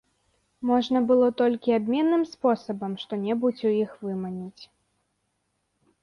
[0.69, 4.63] Можна было толькі абменным спосабам што-небудзь у іх выманіць.